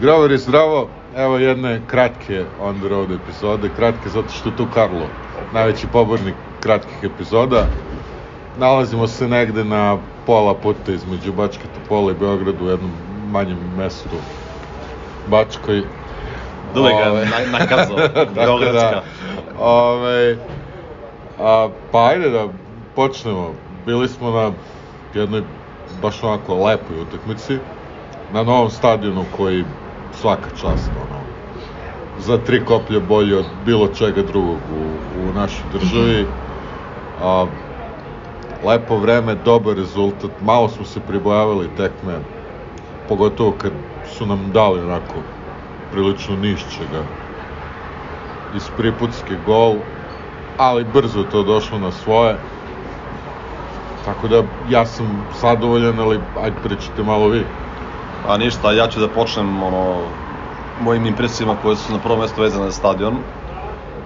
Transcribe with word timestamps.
Grover 0.00 0.30
je 0.30 0.38
zdravo, 0.38 0.88
evo 1.16 1.38
jedne 1.38 1.80
kratke 1.86 2.44
on 2.60 2.80
the 2.80 2.88
road 2.88 3.10
epizode, 3.10 3.68
kratke 3.68 4.08
zato 4.08 4.28
što 4.28 4.48
je 4.48 4.56
tu 4.56 4.66
Karlo, 4.66 5.08
najveći 5.52 5.86
pobornik 5.86 6.34
kratkih 6.60 6.98
epizoda. 7.02 7.66
Nalazimo 8.56 9.06
se 9.06 9.28
negde 9.28 9.64
na 9.64 9.98
pola 10.26 10.54
puta 10.54 10.92
između 10.92 11.32
Bačke 11.32 11.68
Topola 11.68 12.12
i 12.12 12.14
Beogradu 12.14 12.64
u 12.64 12.68
jednom 12.68 12.90
manjem 13.30 13.58
mestu 13.76 14.16
Bačkoj. 15.26 15.82
Dule 16.74 16.90
ga 16.92 17.10
Ove, 17.10 17.24
na, 17.24 17.58
nakazao, 17.58 17.96
Tako 18.14 18.34
Beogradska. 18.34 18.90
da, 18.90 19.02
ove, 19.58 20.36
a, 21.38 21.68
pa 21.92 22.06
ajde 22.06 22.30
da 22.30 22.48
počnemo. 22.94 23.54
Bili 23.86 24.08
smo 24.08 24.30
na 24.30 24.52
jednoj 25.14 25.42
baš 26.02 26.22
onako 26.22 26.64
lepoj 26.64 26.96
utakmici, 26.96 27.58
na 28.28 28.42
novom 28.42 28.70
stadionu 28.70 29.24
koji 29.30 29.64
svaka 30.20 30.50
čast, 30.60 30.90
ono, 30.96 31.20
za 32.18 32.38
tri 32.38 32.64
koplje 32.64 33.00
bolje 33.00 33.36
od 33.36 33.46
bilo 33.64 33.88
čega 33.88 34.22
drugog 34.22 34.60
u, 34.70 34.98
u 35.14 35.32
našoj 35.32 35.70
državi. 35.72 36.26
A, 37.20 37.46
lepo 38.64 38.96
vreme, 38.96 39.34
dobar 39.34 39.76
rezultat, 39.76 40.30
malo 40.40 40.68
smo 40.68 40.84
se 40.84 41.00
pribojavali 41.00 41.68
tekme, 41.76 42.18
pogotovo 43.08 43.52
kad 43.52 43.72
su 44.06 44.26
nam 44.26 44.50
dali 44.52 44.80
onako 44.80 45.22
prilično 45.92 46.36
nišćega 46.36 47.04
iz 48.54 48.70
Priputske 48.76 49.36
gol, 49.36 49.76
ali 50.56 50.84
brzo 50.84 51.22
to 51.22 51.42
došlo 51.42 51.78
na 51.78 51.92
svoje. 51.92 52.36
Tako 54.04 54.28
da 54.28 54.42
ja 54.68 54.86
sam 54.86 55.26
zadovoljan, 55.40 56.00
ali 56.00 56.20
ajde 56.36 56.56
pričajte 56.62 57.02
malo 57.02 57.28
vi. 57.28 57.46
A 58.24 58.36
ništa, 58.36 58.72
ja 58.72 58.88
ću 58.88 59.00
da 59.00 59.08
počnem 59.08 59.62
ono, 59.62 60.08
mojim 60.80 61.06
impresijama 61.06 61.56
koje 61.56 61.76
su 61.76 61.92
na 61.92 61.98
prvo 61.98 62.16
mesto 62.16 62.42
vezane 62.42 62.64
za 62.64 62.72
stadion. 62.72 63.18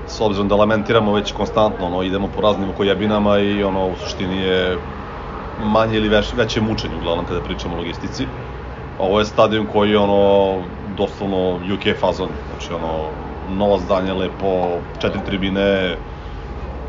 S 0.06 0.20
obzirom 0.20 0.48
da 0.48 0.54
lamentiramo 0.56 1.12
već 1.12 1.32
konstantno, 1.32 1.86
ono, 1.86 2.02
idemo 2.02 2.28
po 2.28 2.40
raznim 2.40 2.70
okojabinama 2.70 3.38
i 3.38 3.62
ono, 3.62 3.86
u 3.86 3.96
suštini 3.96 4.38
je 4.38 4.78
manje 5.58 5.96
ili 5.96 6.08
već, 6.08 6.32
veće 6.34 6.60
mučenje, 6.60 6.96
uglavnom 6.96 7.26
kada 7.26 7.40
pričamo 7.40 7.74
o 7.74 7.78
logistici. 7.78 8.26
Ovo 8.98 9.18
je 9.18 9.24
stadion 9.24 9.66
koji 9.66 9.90
je 9.90 9.98
ono, 9.98 10.62
doslovno 10.96 11.54
UK 11.74 11.98
fazon, 12.00 12.28
znači 12.50 12.72
ono, 12.72 13.10
novo 13.48 13.78
zdanje, 13.78 14.12
lepo, 14.12 14.80
četiri 14.98 15.20
tribine, 15.26 15.96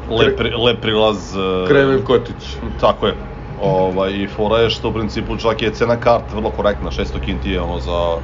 lep, 0.09 0.39
lep 0.65 0.81
prilaz. 0.81 1.35
e, 1.35 1.67
Kreven 1.67 2.03
Kotić. 2.03 2.57
Tako 2.79 3.07
je. 3.07 3.32
Ovaj, 3.63 4.13
I 4.13 4.27
fora 4.27 4.57
je 4.59 4.69
što 4.69 4.89
u 4.89 4.93
principu 4.93 5.37
čak 5.37 5.61
je 5.61 5.73
cena 5.73 5.99
kart 5.99 6.31
vrlo 6.33 6.51
korektna, 6.51 6.91
600 6.91 7.19
kinti 7.19 7.49
je 7.49 7.61
ono 7.61 7.79
za 7.79 8.17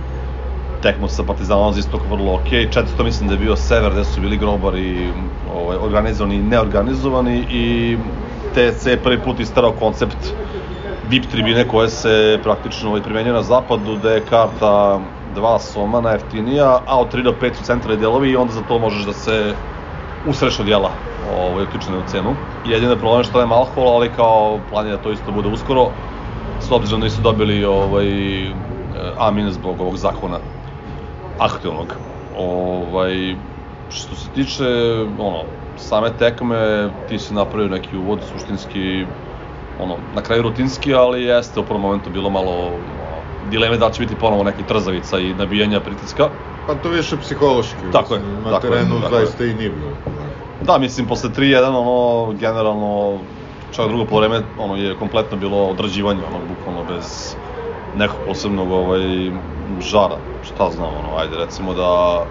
tekmu 0.81 1.07
sa 1.07 1.23
Partizanom 1.23 1.73
za 1.73 1.79
istok 1.79 2.01
vrlo 2.05 2.33
ok, 2.33 2.47
400 2.47 3.03
mislim 3.03 3.27
da 3.27 3.33
je 3.33 3.39
bio 3.39 3.55
sever 3.55 3.91
gde 3.91 4.03
su 4.03 4.21
bili 4.21 4.37
grobari 4.37 5.13
ovaj, 5.47 5.77
organizovani 5.77 6.35
i 6.35 6.43
neorganizovani 6.43 7.45
i 7.49 7.97
TC 8.53 8.85
je 8.85 9.03
prvi 9.03 9.23
put 9.23 9.39
istarao 9.39 9.71
koncept 9.71 10.27
VIP 11.09 11.25
tribine 11.25 11.67
koje 11.67 11.89
se 11.89 12.39
praktično 12.43 12.89
ovaj, 12.89 13.01
primenjuje 13.01 13.33
na 13.33 13.43
zapadu, 13.43 13.97
gde 13.97 14.09
je 14.09 14.25
karta 14.25 14.99
dva 15.33 15.59
soma 15.59 16.01
najjeftinija, 16.01 16.79
a 16.85 16.99
od 16.99 17.13
3 17.13 17.23
do 17.23 17.31
5 17.31 17.53
su 17.53 17.63
centralni 17.63 18.01
delovi 18.01 18.29
i 18.31 18.35
onda 18.35 18.53
za 18.53 18.61
to 18.61 18.79
možeš 18.79 19.05
da 19.05 19.13
se 19.13 19.55
usreš 20.23 20.59
od 20.59 20.67
jela 20.67 20.93
ovaj, 21.21 21.63
uključene 21.63 21.97
u 21.97 22.03
cenu. 22.03 22.35
Jedino 22.63 22.91
je 22.91 22.99
problem 22.99 23.23
što 23.23 23.39
nema 23.39 23.55
alkohol, 23.55 23.87
ali 23.95 24.13
kao 24.13 24.65
plan 24.69 24.85
je 24.85 24.91
da 24.91 25.01
to 25.01 25.11
isto 25.11 25.31
bude 25.31 25.49
uskoro, 25.49 25.95
s 26.59 26.71
obzirom 26.71 26.99
da 27.01 27.05
nisu 27.05 27.21
dobili 27.21 27.63
ovaj, 27.63 28.07
eh, 28.49 28.53
A- 29.17 29.51
zbog 29.51 29.81
ovog 29.81 29.97
zakona 29.97 30.39
aktualnog. 31.37 31.93
Ovaj, 32.29 33.35
što 33.87 34.15
se 34.15 34.29
tiče 34.31 34.63
ono, 35.17 35.45
same 35.75 36.17
tekme, 36.17 36.89
ti 37.05 37.19
si 37.19 37.33
napravio 37.33 37.69
neki 37.69 37.97
uvod, 37.97 38.23
suštinski, 38.23 39.05
ono, 39.75 39.97
na 40.13 40.21
kraju 40.21 40.41
rutinski, 40.41 40.93
ali 40.93 41.23
jeste 41.23 41.59
u 41.59 41.65
prvom 41.65 41.81
momentu 41.81 42.09
bilo 42.09 42.29
malo 42.29 42.83
dileme 43.49 43.77
da 43.77 43.89
će 43.89 44.03
biti 44.03 44.15
ponovo 44.15 44.43
neki 44.43 44.63
trzavica 44.63 45.19
i 45.19 45.33
nabijanja 45.33 45.79
pritiska. 45.79 46.29
Pa 46.67 46.75
to 46.75 46.89
više 46.89 47.17
psihološki. 47.17 47.75
Tako 47.91 48.13
je, 48.13 48.19
Na 48.19 48.51
tako 48.51 48.67
je, 48.67 48.71
terenu 48.71 48.95
je. 48.95 49.09
zaista 49.09 49.45
i 49.45 49.53
nije 49.53 49.69
bilo. 49.69 49.91
Da, 50.61 50.77
mislim, 50.77 51.07
posle 51.07 51.29
3-1, 51.29 51.67
ono, 51.67 52.33
generalno, 52.33 53.19
čak 53.71 53.87
drugo 53.87 54.05
povreme, 54.05 54.41
ono, 54.57 54.75
je 54.75 54.95
kompletno 54.95 55.37
bilo 55.37 55.57
odrađivanje, 55.67 56.21
ono, 56.23 56.39
bukvalno 56.45 56.83
bez 56.83 57.35
nekog 57.95 58.17
posebnog, 58.25 58.71
ovaj, 58.71 59.01
žara, 59.79 60.15
šta 60.41 60.69
znam, 60.71 60.89
ono, 60.99 61.17
ajde, 61.17 61.37
recimo 61.37 61.73
da 61.73 62.25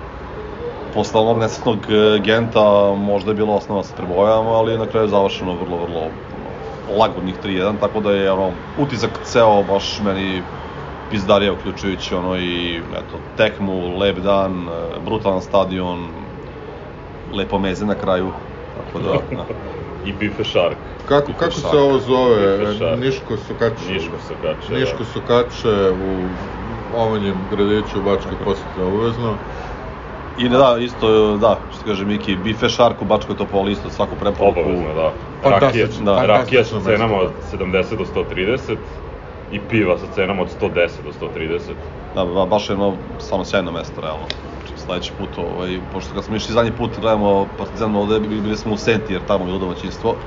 posle 0.95 1.21
onog 1.21 1.39
nesretnog 1.39 1.79
e, 1.91 2.19
Genta 2.19 2.65
možda 2.97 3.31
je 3.31 3.35
bilo 3.35 3.55
osnova 3.55 3.83
se 3.85 3.95
prebojamo, 3.97 4.51
ali 4.51 4.79
na 4.79 4.87
kraju 4.87 5.05
je 5.05 5.11
završeno 5.11 5.55
vrlo, 5.55 5.77
vrlo 5.77 6.11
lagodnih 6.99 7.37
3-1, 7.45 7.79
tako 7.81 8.01
da 8.01 8.13
je 8.13 8.33
ono, 8.33 8.51
utisak 8.77 9.11
ceo 9.25 9.63
baš 9.63 10.01
meni 10.01 10.43
pizdarija 11.11 11.53
uključujući 11.53 12.15
ono 12.15 12.37
i 12.37 12.77
eto, 12.77 13.19
tekmu, 13.37 13.99
lep 13.99 14.19
dan, 14.19 14.53
e, 14.53 15.01
brutalan 15.05 15.43
stadion, 15.43 16.09
lepo 17.33 17.59
meze 17.59 17.87
na 17.87 17.95
kraju, 17.95 18.33
tako 18.77 18.99
da, 18.99 19.13
da. 19.37 19.45
I 20.05 20.13
Bife 20.13 20.45
Shark. 20.45 20.77
Kako, 21.09 21.27
Bife 21.27 21.39
kako 21.39 21.53
Shark. 21.53 21.71
se 21.71 21.79
ovo 21.79 21.99
zove? 21.99 22.97
Niško 22.97 23.37
Sokače. 23.37 23.93
Niško 23.93 24.17
Sokače, 24.29 24.73
da. 24.73 24.79
Niško 24.79 25.05
Sokače 25.05 25.91
u 25.91 26.29
omanjem 26.97 27.35
gradiću 27.51 27.99
u 27.99 28.03
Bačkoj 28.03 28.37
posete 28.45 28.83
obavezno. 28.83 29.35
I 30.39 30.49
da, 30.49 30.77
isto, 30.81 31.37
da, 31.37 31.59
što 31.73 31.85
kaže 31.87 32.05
Miki, 32.05 32.37
Bife 32.37 32.69
Shark 32.69 33.03
u 33.03 33.05
Bačkoj 33.05 33.37
Topoli, 33.37 33.73
isto 33.73 33.91
svaku 33.91 34.17
preporuku. 34.21 34.61
Obavezno, 34.61 34.95
da. 34.95 35.13
Fantastično, 35.43 36.13
Rakija, 36.13 36.27
da. 36.27 36.39
rakija 36.39 36.65
sa 36.65 36.81
cenama 36.81 37.17
od 37.17 37.31
70 37.53 37.97
do 37.99 38.05
130 38.05 38.77
i 39.51 39.69
piva 39.69 39.99
sa 39.99 40.07
cenama 40.15 40.43
od 40.43 40.49
110 40.61 41.03
do 41.03 41.13
130. 41.13 41.75
Da, 42.15 42.25
ba, 42.25 42.47
baš 42.47 42.69
je 42.69 42.73
jedno 42.73 42.99
samo 43.19 43.45
sjajno 43.45 43.73
mesto, 43.73 44.01
realno. 44.01 44.27
Znači, 44.59 44.79
sledeći 44.85 45.13
put, 45.19 45.39
ovaj, 45.39 45.81
pošto 45.93 46.15
kad 46.15 46.25
smo 46.25 46.37
išli 46.37 46.53
zadnji 46.55 46.73
put, 46.77 46.99
gledamo 46.99 47.47
Partizan 47.59 47.97
ovde, 47.97 48.21
bili, 48.21 48.41
bili 48.41 48.57
smo 48.57 48.73
u 48.73 48.77
Senti, 48.77 49.13
jer 49.13 49.25
tamo 49.25 49.45
je 49.45 49.47
bilo 49.47 49.59
domaćinstvo. 49.59 50.19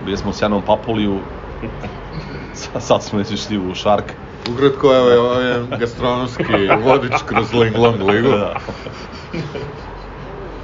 Bili 0.00 0.16
smo 0.16 0.30
u 0.30 0.34
sjajnom 0.34 0.64
Papuliju, 0.64 1.22
Sa- 2.54 2.80
sad 2.80 3.04
smo 3.04 3.20
išli 3.20 3.58
u 3.58 3.74
Shark. 3.74 4.12
Ukratko, 4.50 4.94
evo 4.94 5.08
je 5.08 5.18
ovaj 5.18 5.44
gastronomski 5.78 6.42
vodič 6.84 7.12
kroz 7.26 7.52
Ling 7.54 7.76
Long 7.76 8.02
ligu. 8.02 8.28
Da. 8.28 8.56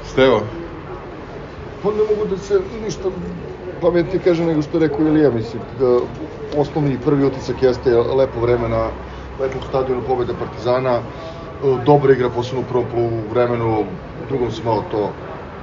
Stevo, 0.05 0.47
Pa 1.83 1.91
ne 1.91 2.03
mogu 2.11 2.27
da 2.31 2.39
se 2.39 2.61
ništa 2.85 3.09
pametnije 3.85 4.21
kaže 4.25 4.45
nego 4.45 4.63
što 4.63 4.79
je 4.79 4.89
rekao 4.89 5.07
Ilija, 5.07 5.31
mislim, 5.31 5.63
da 5.79 5.99
osnovni 6.61 6.99
prvi 7.05 7.25
utisak 7.25 7.63
jeste 7.63 7.97
lepo 7.97 8.41
vreme 8.41 8.69
na 8.69 8.89
lepom 9.41 9.63
stadionu 9.69 10.03
pobeda 10.09 10.35
Partizana, 10.41 10.95
e, 10.97 11.03
dobra 11.87 12.13
igra, 12.13 12.31
posebno 12.31 12.61
u 12.61 12.69
prvom 12.71 13.23
vremenu, 13.31 13.81
u 13.81 14.27
drugom 14.29 14.51
se 14.51 14.63
malo 14.65 14.85
to 14.91 15.13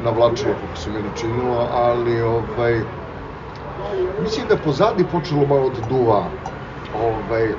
navlačilo, 0.03 0.53
kako 0.61 0.77
se 0.77 0.89
meni 0.89 1.09
činilo, 1.15 1.67
ali 1.71 2.21
ovaj, 2.21 2.81
mislim 4.21 4.47
da 4.47 4.53
je 4.53 4.61
pozadi 4.61 5.05
počelo 5.11 5.45
malo 5.47 5.69
da 5.69 5.87
duva, 5.89 6.31
ovaj, 6.93 7.53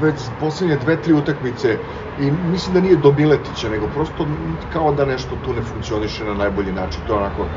već 0.00 0.28
poslednje 0.40 0.76
dve, 0.76 1.02
tri 1.02 1.12
utakmice 1.12 1.78
i 2.18 2.30
mislim 2.30 2.74
da 2.74 2.80
nije 2.80 2.96
do 2.96 3.12
Miletića, 3.12 3.68
nego 3.68 3.86
prosto 3.86 4.26
kao 4.72 4.92
da 4.92 5.04
nešto 5.04 5.36
tu 5.44 5.54
ne 5.54 5.62
funkcioniše 5.62 6.24
na 6.24 6.34
najbolji 6.34 6.72
način. 6.72 7.02
To 7.06 7.12
je 7.12 7.18
onako 7.18 7.48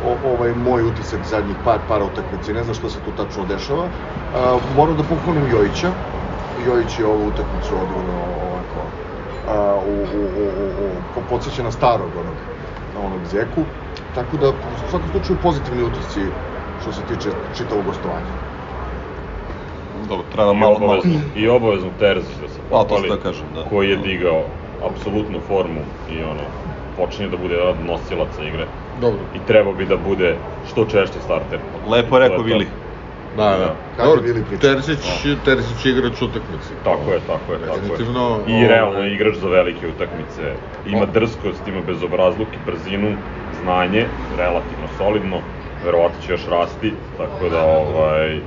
o, 0.00 0.32
ovaj 0.32 0.54
moj 0.54 0.84
utisak 0.84 1.24
zadnjih 1.24 1.56
par 1.64 1.80
para 1.88 2.04
utakmice, 2.04 2.52
ne 2.52 2.64
znam 2.64 2.74
šta 2.74 2.88
se 2.88 3.02
tu 3.02 3.12
tačno 3.12 3.44
dešava. 3.44 3.90
A, 4.32 4.58
moram 4.68 4.96
da 4.96 5.04
pohvalim 5.04 5.46
Jojića. 5.46 5.94
Jojić 6.56 6.98
je 6.98 7.06
ovu 7.06 7.26
utakmicu 7.26 7.80
odigrao 7.82 8.22
ovako 8.22 8.92
a, 9.46 9.76
u, 9.84 10.08
u, 10.12 10.22
u, 10.36 10.46
u, 10.56 10.98
u, 10.98 11.04
po, 11.14 11.22
podsjeća 11.22 11.62
na 11.62 11.70
starog 11.72 12.16
onog, 12.16 12.36
na 12.94 13.00
onog 13.00 13.26
Zeku. 13.26 13.66
Tako 14.12 14.36
da, 14.36 14.50
u 14.50 14.88
svakom 14.90 15.10
slučaju, 15.10 15.40
pozitivni 15.40 15.82
utisci 15.82 16.32
što 16.76 16.92
se 16.92 17.06
tiče 17.06 17.30
čitavog 17.52 17.84
gostovanja. 17.84 18.34
Dobro, 20.08 20.26
treba 20.32 20.52
I 20.52 20.54
malo, 20.54 20.78
malo. 20.78 20.92
obavezno, 20.92 21.20
i 21.34 21.48
obavezno 21.48 21.90
Terzić 21.98 22.36
da 22.36 22.48
se 22.48 22.60
A, 22.70 22.84
to 22.84 22.84
pohvali, 22.88 23.08
da 23.08 23.18
kažem, 23.18 23.52
da. 23.54 23.64
koji 23.64 23.88
je 23.90 23.96
digao 23.96 24.44
apsolutnu 24.80 25.40
formu 25.40 25.80
i 26.06 26.22
ono, 26.22 26.42
počinje 26.96 27.28
da 27.28 27.36
bude 27.36 27.54
jedan 27.54 27.68
od 27.70 27.80
nosilaca 27.80 28.44
igre. 28.44 28.68
Dobro. 29.00 29.26
I 29.32 29.44
trebao 29.44 29.74
bi 29.74 29.86
da 29.86 29.96
bude 29.96 30.36
što 30.62 30.84
češće 30.84 31.20
starter. 31.20 31.60
Lepo 31.86 32.16
je 32.16 32.28
rekao. 32.28 32.42
Vili. 32.42 32.66
Da, 33.36 33.56
da. 33.56 33.76
Kako 33.96 34.08
Dobro, 34.08 34.22
bili 34.22 34.44
priča? 34.44 34.60
Terzić, 34.60 35.04
Terzić 35.44 35.84
igrač 35.84 36.22
utakmice. 36.22 36.74
Tako 36.82 37.12
je, 37.12 37.20
tako 37.26 37.52
je, 37.52 37.58
tako 37.60 37.74
je. 37.74 37.80
Definitivno, 37.80 38.44
I 38.46 38.52
ovaj, 38.52 38.68
realno 38.68 38.98
je 38.98 39.14
igrač 39.14 39.36
za 39.36 39.48
velike 39.48 39.88
utakmice. 39.88 40.42
Ima 40.84 41.02
O. 41.02 41.06
drskost, 41.06 41.68
ima 41.68 41.82
bezobrazluk 41.82 42.48
i 42.56 42.60
brzinu, 42.66 43.16
znanje, 43.50 44.08
relativno 44.36 44.88
solidno, 44.88 45.42
verovatno 45.84 46.20
će 46.20 46.32
još 46.32 46.46
rasti, 46.46 46.92
tako 47.16 47.48
da 47.48 47.64
ovaj, 47.64 48.40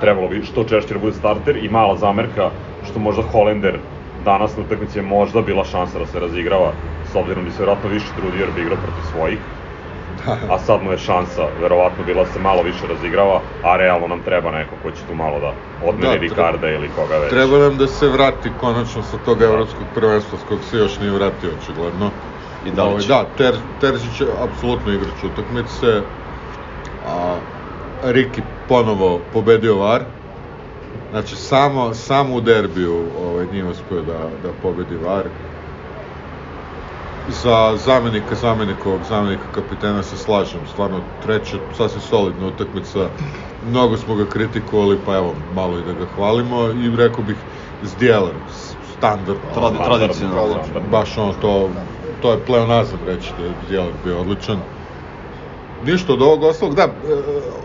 trebalo 0.00 0.28
bi 0.28 0.42
što 0.42 0.64
češće 0.64 0.94
da 0.94 1.00
bude 1.00 1.12
starter 1.12 1.56
i 1.56 1.68
mala 1.68 1.96
zamerka 1.96 2.50
što 2.82 2.98
možda 2.98 3.22
Holender 3.22 3.78
danas 4.16 4.56
na 4.56 4.62
utakmici 4.62 4.98
je 4.98 5.02
možda 5.02 5.42
bila 5.42 5.64
šansa 5.64 5.98
da 5.98 6.06
se 6.06 6.20
razigrava 6.20 6.72
s 7.02 7.14
obzirom 7.14 7.44
da 7.44 7.48
bi 7.48 7.54
se 7.54 7.62
verovatno 7.62 7.88
više 7.88 8.14
trudio 8.14 8.40
jer 8.40 8.50
bi 8.52 8.60
igrao 8.60 8.80
protiv 8.80 9.02
svojih 9.02 9.38
a 10.26 10.58
sad 10.58 10.82
mu 10.82 10.92
je 10.92 10.98
šansa 10.98 11.42
verovatno 11.60 12.04
bila 12.04 12.24
da 12.24 12.30
se 12.30 12.38
malo 12.38 12.62
više 12.62 12.86
razigrava, 12.86 13.40
a 13.62 13.76
realno 13.76 14.06
nam 14.08 14.22
treba 14.22 14.50
neko 14.50 14.76
ko 14.76 14.90
će 14.90 15.06
tu 15.06 15.14
malo 15.14 15.40
da 15.40 15.54
odmeni 15.80 16.06
Da, 16.06 16.08
da, 16.08 16.20
Ricarda 16.20 16.68
ili 16.68 16.88
koga 16.88 17.18
već. 17.18 17.30
Treba 17.30 17.58
nam 17.58 17.76
da 17.76 17.86
se 17.86 18.08
vrati 18.08 18.50
konačno 18.56 19.02
sa 19.02 19.18
tog 19.18 19.42
evropskog 19.42 19.86
prvenstva 19.94 20.38
s 20.38 20.42
kog 20.42 20.64
se 20.64 20.76
još 20.76 20.98
nije 20.98 21.12
vratio 21.12 21.52
očigledno. 21.52 22.10
I 22.64 22.70
da 22.70 22.84
li 22.84 22.90
Ovaj, 22.90 23.02
će? 23.02 23.08
Da, 23.08 23.24
Ter, 23.36 23.54
Terzić 23.80 24.20
je 24.20 24.26
apsolutno 24.38 24.92
igrač 24.92 25.24
utakmice. 25.24 25.86
A 27.00 27.40
Riki 28.02 28.42
ponovo 28.66 29.18
pobedio 29.32 29.76
VAR. 29.76 30.04
Znači 31.10 31.36
samo, 31.36 31.94
samo 31.94 32.34
u 32.34 32.40
derbiju 32.40 33.10
ovaj, 33.16 33.46
nije 33.46 33.64
uspio 33.64 34.02
da, 34.02 34.30
da 34.42 34.52
pobedi 34.52 34.96
VAR. 34.96 35.28
Za 37.26 37.76
zamenika, 37.76 38.34
zamenikovog 38.34 39.04
zamenika 39.04 39.48
kapitena 39.48 40.02
se 40.02 40.16
slažem, 40.16 40.66
stvarno 40.66 41.00
treća, 41.18 41.58
sasvim 41.70 42.00
solidna 42.02 42.46
utakmica. 42.46 43.10
Mnogo 43.60 43.96
smo 43.96 44.14
ga 44.14 44.28
kritikovali, 44.28 45.04
pa 45.04 45.16
evo, 45.16 45.36
malo 45.50 45.78
i 45.78 45.84
da 45.84 45.92
ga 45.92 46.06
hvalimo 46.06 46.68
i 46.68 46.96
rekao 46.96 47.24
bih 47.24 47.46
Zdjeler, 47.80 48.34
standardno. 48.82 49.42
Tradi- 49.44 49.74
Standardno, 49.74 49.96
tradicionalno. 49.98 50.52
standardno. 50.54 50.88
Baš 50.90 51.18
ono, 51.18 51.32
to, 51.32 51.74
to 52.20 52.32
je 52.32 52.44
pleonazam 52.44 53.00
reći 53.04 53.34
da 53.38 53.44
je 53.44 53.54
Zdjeler 53.60 53.92
bio 54.04 54.20
odličan. 54.20 54.62
Ništa 55.80 56.12
od 56.12 56.22
ovog 56.22 56.42
ostalog, 56.42 56.74
da, 56.74 56.82
e, 56.82 56.94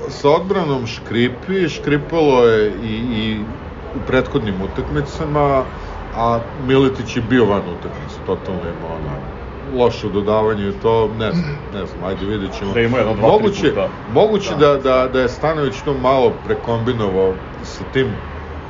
sa 0.10 0.30
odbranom 0.30 0.88
škripi, 0.88 1.70
škripalo 1.70 2.46
je 2.46 2.76
i, 2.76 2.94
i 2.96 3.46
u 3.94 4.02
prethodnim 4.02 4.62
utakmicama, 4.62 5.66
a 6.14 6.40
Miletić 6.56 7.16
je 7.16 7.22
bio 7.22 7.46
van 7.46 7.70
utakmice, 7.70 8.16
totalno 8.22 8.70
ima 8.70 8.88
ona 8.88 9.39
loše 9.72 10.10
dodavanje 10.10 10.70
i 10.70 10.80
to, 10.80 11.08
ne 11.10 11.32
znam, 11.32 11.60
ne 11.72 11.86
znam, 11.86 12.04
ajde 12.04 12.26
vidjet 12.26 12.54
ćemo. 12.54 12.74
Da 12.74 12.80
ima 12.80 12.98
jedno, 12.98 13.14
dva, 13.14 13.30
tri 13.30 13.32
moguće, 13.32 13.70
puta. 13.70 13.90
moguće 14.08 14.56
da, 14.56 14.78
da, 14.78 15.10
da 15.14 15.20
je 15.22 15.30
Stanović 15.30 15.82
to 15.82 15.94
malo 15.94 16.32
prekombinovao 16.34 17.36
sa 17.64 17.84
tim, 17.84 18.16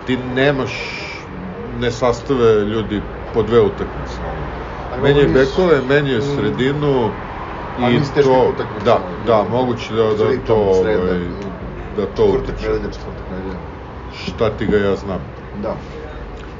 ti 0.06 0.18
nemaš 0.18 1.00
ne 1.70 1.92
sastave 1.92 2.66
ljudi 2.66 3.02
po 3.34 3.44
dve 3.44 3.62
utakmice. 3.62 4.14
Ali 4.92 5.02
Meni 5.02 5.20
je 5.20 5.26
ovo 5.26 5.34
nisu- 5.34 5.52
bekove, 5.56 5.82
meni 5.82 6.10
je 6.10 6.22
sredinu 6.22 7.14
A 7.78 7.90
i 7.90 8.00
teške 8.00 8.22
to, 8.24 8.50
utakmice, 8.50 8.86
da, 8.86 9.02
da, 9.18 9.44
moguće 9.44 9.94
da, 9.94 10.04
da 10.04 10.44
to, 10.46 10.56
ovaj, 10.56 11.20
da 11.96 12.06
to 12.06 12.26
Četvrtak 12.26 12.50
utiče. 12.50 12.68
nedelja, 12.68 12.92
četvrtak 12.92 13.30
nedelja. 13.30 13.58
Šta 14.12 14.50
ti 14.50 14.66
ga 14.66 14.78
ja 14.78 14.96
znam? 14.96 15.26
Da. 15.54 15.78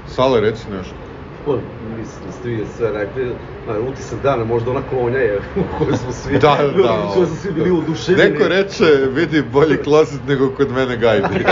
Sale, 0.06 0.42
reci 0.42 0.70
nešto. 0.70 1.09
Pa, 1.46 1.52
mislim 1.80 2.26
da 2.26 2.32
ste 2.32 2.50
vi 2.50 2.66
sve 2.68 2.92
rekli, 2.92 3.36
a, 3.66 3.80
utisak 3.80 4.20
dana, 4.20 4.46
možda 4.46 4.72
ona 4.72 4.82
klonja 4.82 5.18
je 5.20 5.38
u 5.56 5.78
kojoj 5.78 5.98
smo 5.98 6.12
svi, 6.12 6.34
Da, 6.34 6.58
da. 6.78 7.04
u 7.06 7.14
kojoj 7.14 7.28
smo 7.28 7.36
svi 7.36 7.52
bili 7.52 7.72
oduševljeni. 7.72 8.30
Neko 8.32 8.48
reče, 8.48 8.84
vidi 9.10 9.44
bolji 9.44 9.78
klozet 9.78 10.22
nego 10.28 10.50
kod 10.50 10.72
mene 10.72 10.98
gajbi. 10.98 11.46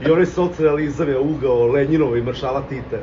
I 0.00 0.10
onaj 0.10 0.26
socijalizam 0.26 1.08
je 1.08 1.18
ugao 1.18 1.66
Lenjinova 1.66 2.18
i 2.18 2.22
maršala 2.22 2.62
Tita. 2.62 2.96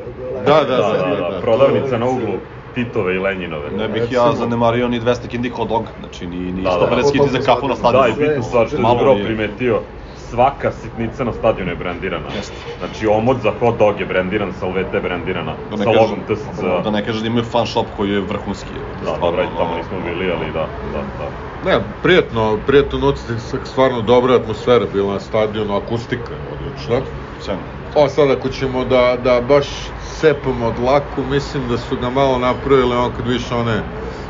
Da, 0.46 0.54
da, 0.54 0.64
Da, 0.64 0.78
da, 0.78 1.16
da, 1.16 1.30
da, 1.30 1.40
prodavnica 1.42 1.98
na 1.98 2.10
uglu 2.10 2.34
Titove 2.76 3.16
i 3.16 3.20
Lenjinove. 3.20 3.72
Ne 3.72 3.88
bih 3.88 4.12
ja 4.12 4.34
zanemario 4.34 4.88
ni 4.88 5.02
200 5.02 5.28
kindi 5.28 5.50
hot 5.50 5.70
dog, 5.70 5.84
znači 6.00 6.28
ni, 6.28 6.52
ni 6.52 6.62
Da, 6.64 6.70
da. 6.70 6.96
150 6.96 7.12
kindi 7.12 7.30
za 7.30 7.40
kafu 7.40 7.68
na 7.68 7.74
Da, 7.74 7.76
stadionu. 7.76 8.08
i 8.08 8.28
bitna 8.28 8.44
stvar 8.44 8.68
što 8.68 8.78
je 8.78 8.84
nije. 9.14 9.26
primetio, 9.26 9.82
svaka 10.34 10.72
sitnica 10.72 11.24
na 11.24 11.34
stadionu 11.34 11.72
je 11.72 11.76
brendirana. 11.76 12.30
Jeste. 12.36 12.56
Znači, 12.80 13.08
omot 13.08 13.38
za 13.44 13.52
hot 13.60 13.78
dog 13.80 14.00
je 14.00 14.06
brendiran, 14.06 14.54
salvete 14.60 14.98
je 14.98 15.02
brendirana, 15.02 15.54
Da 15.72 15.78
sa 15.78 15.90
logom 15.90 16.20
TSC. 16.28 16.62
Da 16.84 16.92
ne 16.92 17.06
kažeš 17.06 17.22
da 17.22 17.28
imaju 17.28 17.44
fan 17.44 17.68
shop 17.68 17.88
koji 17.98 18.10
je 18.10 18.22
vrhunski. 18.22 18.74
Da, 19.06 19.18
dobro, 19.22 19.42
ajde, 19.42 19.52
tamo 19.58 19.78
nismo 19.78 20.00
bili, 20.00 20.32
ali 20.32 20.52
da, 20.52 20.68
da, 20.94 21.02
da. 21.20 21.28
Ne, 21.70 21.84
prijetno, 22.04 22.58
prijetan 22.68 23.04
utisak, 23.04 23.68
stvarno 23.68 24.02
dobra 24.02 24.36
atmosfera 24.36 24.86
bila 24.94 25.14
na 25.14 25.20
stadionu, 25.20 25.76
akustika 25.76 26.34
je 26.34 26.40
odlična. 26.54 27.02
Sjajno. 27.42 27.62
O, 27.96 28.10
sad 28.10 28.32
ako 28.32 28.50
ćemo 28.50 28.86
da, 28.86 29.18
da 29.24 29.42
baš 29.42 29.68
sepamo 30.02 30.68
od 30.68 30.80
laku, 30.80 31.22
mislim 31.30 31.68
da 31.70 31.78
su 31.78 31.98
ga 31.98 32.10
malo 32.10 32.38
napravili, 32.38 32.96
on 32.96 33.12
kad 33.16 33.28
više 33.28 33.56
one, 33.56 33.82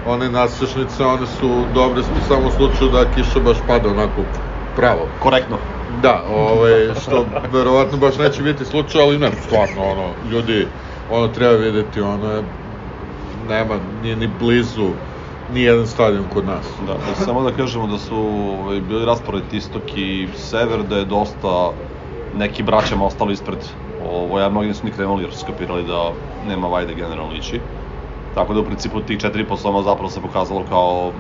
one 0.05 0.29
nasušnice, 0.29 1.03
one 1.03 1.27
su 1.27 1.65
dobre 1.73 2.03
samo 2.27 2.47
u 2.47 2.51
slučaju 2.51 2.91
da 2.91 3.11
kiša 3.15 3.39
baš 3.39 3.57
pada 3.67 3.89
onako 3.89 4.21
pravo. 4.75 5.07
Korektno. 5.19 5.57
Da, 6.01 6.23
ovaj, 6.27 6.93
što 7.01 7.25
verovatno 7.51 7.97
baš 7.97 8.17
neće 8.17 8.43
biti 8.43 8.65
slučaj, 8.65 9.01
ali 9.01 9.19
ne, 9.19 9.31
stvarno, 9.45 9.81
ono, 9.81 10.13
ljudi, 10.31 10.67
ono 11.09 11.27
treba 11.27 11.53
videti, 11.53 12.01
ono 12.01 12.43
nema, 13.47 13.79
nije 14.01 14.15
ni 14.15 14.27
blizu 14.27 14.93
ni 15.49 15.61
jedan 15.61 15.87
stadion 15.87 16.29
kod 16.29 16.45
nas. 16.45 16.65
Da, 16.87 16.93
i 17.11 17.23
samo 17.25 17.43
da 17.43 17.55
kažemo 17.55 17.87
da 17.87 17.97
su 17.97 18.17
ovaj, 18.17 18.81
bili 18.81 19.05
raspored 19.05 19.43
istok 19.53 19.83
i 19.95 20.27
sever, 20.35 20.83
da 20.83 20.97
je 20.97 21.05
dosta 21.05 21.71
neki 22.33 22.63
braćama 22.63 23.05
ostalo 23.05 23.31
ispred. 23.31 23.59
Ovo, 23.99 24.39
ja 24.39 24.49
mnogi 24.49 24.67
nisu 24.67 24.85
ni 24.85 24.91
krenuli 24.91 25.23
jer 25.23 25.31
su 25.31 25.39
skapirali 25.39 25.83
da 25.83 26.11
nema 26.47 26.67
vajde 26.67 26.93
generalno 26.93 27.35
ići. 27.35 27.59
Tako 28.35 28.53
da 28.53 28.59
u 28.59 28.65
principu 28.65 29.01
tih 29.01 29.19
4,5 29.19 29.57
soma 29.57 29.83
zapravo 29.83 30.09
se 30.09 30.21
pokazalo 30.21 30.65
kao 30.65 31.13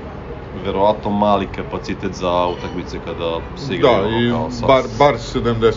verovatno 0.53 1.11
mali 1.11 1.47
kapacitet 1.47 2.13
za 2.13 2.47
utakmice 2.47 2.99
kada 2.99 3.39
se 3.55 3.75
igraju 3.75 4.01
Da, 4.03 4.17
i 4.19 4.29
kao 4.29 4.67
bar, 4.67 4.83
bar 4.99 5.15
70% 5.15 5.71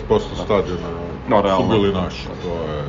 stadiona 0.44 0.88
No, 1.28 1.37
su 1.37 1.43
realno. 1.43 1.69
bili 1.69 1.93
naši, 1.93 2.26
to 2.43 2.49
je... 2.49 2.82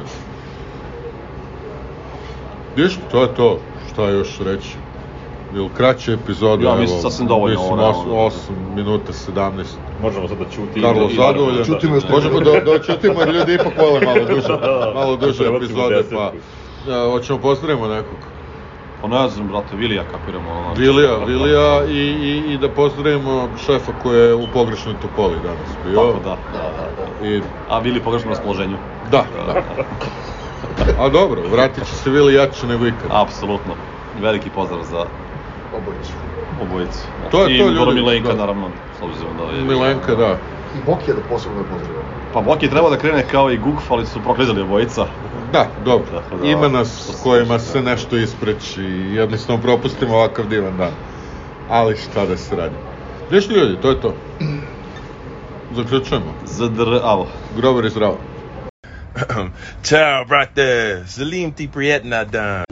Viš, 2.75 2.99
to 3.11 3.21
je 3.21 3.33
to, 3.33 3.59
šta 3.91 4.09
još 4.09 4.39
reći. 4.39 4.77
Ili 5.55 5.69
kraće 5.77 6.13
epizode, 6.13 6.65
Ja, 6.65 6.75
mislim, 6.75 7.01
sasvim 7.01 7.27
dovoljno, 7.27 7.59
Mislim, 7.59 7.79
ovo, 7.79 7.91
8, 7.91 8.05
realno. 8.05 8.29
8 8.29 8.75
minuta, 8.75 9.13
17. 9.13 9.63
Možemo 10.01 10.27
sad 10.27 10.37
da 10.37 10.45
ćuti. 10.45 10.81
Karlo 10.81 11.09
zadovoljan. 11.09 11.65
Ćutimo 11.65 11.95
još 11.95 12.03
Možemo 12.09 12.39
da, 12.39 12.59
da 12.59 12.71
očutimo 12.71 13.19
jer 13.19 13.29
ljudi 13.35 13.53
ipak 13.53 13.73
vole 13.77 14.01
malo 14.01 14.25
duže, 14.25 14.57
malo 14.95 15.15
duže 15.15 15.43
epizode, 15.55 16.03
pa... 16.11 16.31
Ja, 16.91 17.05
hoćemo 17.05 17.39
pozdravimo 17.39 17.87
nekog. 17.87 18.17
Pa 19.01 19.07
ne 19.07 19.29
znam, 19.29 19.47
brate, 19.47 19.75
Vilija 19.75 20.03
kapiramo. 20.03 20.51
Ono, 20.51 20.73
Vilija, 20.73 21.17
Vilija 21.17 21.85
i, 21.85 21.97
i, 21.97 22.53
i 22.53 22.57
da 22.57 22.69
pozdravimo 22.69 23.49
šefa 23.57 23.91
koji 23.93 24.19
je 24.19 24.35
u 24.35 24.47
pogrešnoj 24.53 24.95
topoli 24.99 25.39
danas 25.41 25.69
bio. 25.83 25.95
Tako 25.95 26.19
da, 26.23 26.37
da, 26.51 26.71
da, 26.71 26.91
da. 27.21 27.27
I, 27.27 27.41
A 27.67 27.79
Vili 27.79 28.03
pogrešno 28.03 28.29
raspoloženju. 28.29 28.77
da, 29.11 29.25
da. 29.33 29.63
A 30.99 31.09
dobro, 31.09 31.41
vratit 31.51 31.85
će 31.85 31.95
se 31.95 32.09
Vili 32.09 32.33
jače 32.33 32.67
nego 32.67 32.87
ikad. 32.87 33.09
Apsolutno. 33.13 33.75
Veliki 34.21 34.49
pozdrav 34.49 34.83
za 34.83 35.05
Obojicu. 35.71 36.13
obojicu. 36.61 37.07
Da. 37.23 37.29
To 37.29 37.43
je 37.43 37.55
I 37.55 37.59
to, 37.59 37.69
ljudi, 37.69 37.93
Milenka, 38.01 38.29
da. 38.29 38.35
naravno, 38.35 38.71
s 38.99 39.01
obzirom 39.01 39.37
da 39.37 39.43
je... 39.43 39.63
Milenka, 39.63 40.15
da. 40.15 40.37
I 40.73 40.81
Bokija 40.85 41.15
da 41.15 41.21
posebno 41.29 41.61
ne 41.61 41.67
pozdravimo. 41.69 42.03
Pa 42.33 42.41
Boki 42.41 42.65
je 42.65 42.69
trebao 42.69 42.89
da 42.89 42.97
krene 42.97 43.27
kao 43.31 43.51
i 43.51 43.57
Gugf, 43.57 43.91
ali 43.91 44.05
su 44.05 44.21
proklizali 44.21 44.61
obojica. 44.61 45.07
Da, 45.51 45.67
dobro. 45.85 46.05
Tako 46.11 46.37
da, 46.37 46.47
Ima 46.47 46.67
nas 46.67 46.87
se 46.87 47.13
kojima 47.23 47.59
se 47.59 47.81
da. 47.81 47.89
nešto 47.91 48.17
ispreći 48.17 48.81
i 48.81 49.15
jednostavno 49.15 49.61
propustimo 49.61 50.15
ovakav 50.15 50.47
divan 50.47 50.77
dan. 50.77 50.91
Ali 51.69 51.97
šta 51.97 52.25
da 52.25 52.37
se 52.37 52.55
radi. 52.55 52.75
Viš 53.31 53.49
ljudi, 53.49 53.81
to 53.81 53.89
je 53.89 54.01
to. 54.01 54.13
Zaključujemo. 55.75 56.33
ZDR, 56.45 56.93
avo. 57.03 57.27
Grobar 57.57 57.85
i 57.85 57.89
zdravo. 57.89 58.17
Ciao, 59.83 60.25
brate. 60.25 61.03
Salim 61.07 61.51
ti 61.51 61.69
prijetna 61.73 62.23
dan. 62.23 62.66